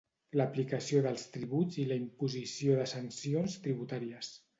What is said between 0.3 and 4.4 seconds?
L'aplicació dels tributs i la imposició de sancions tributàries.